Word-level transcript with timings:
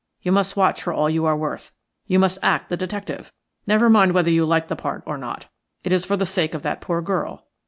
You 0.23 0.31
must 0.31 0.57
watch 0.57 0.81
for 0.81 0.91
all 0.91 1.11
you 1.11 1.25
are 1.25 1.37
worth. 1.37 1.73
You 2.07 2.17
must 2.17 2.39
act 2.41 2.69
the 2.69 2.75
detective. 2.75 3.31
Never 3.67 3.87
mind 3.87 4.13
whether 4.13 4.31
you 4.31 4.45
like 4.47 4.67
the 4.67 4.75
part 4.75 5.03
or 5.05 5.15
not. 5.19 5.47
It 5.83 5.91
is 5.91 6.05
for 6.05 6.17
the 6.17 6.25
sake 6.25 6.55
of 6.55 6.63
that 6.63 6.81
poor 6.81 7.03
girl. 7.03 7.45